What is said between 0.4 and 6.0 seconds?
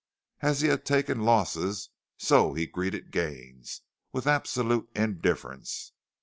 As he had taken losses so he greeted gains with absolute indifference.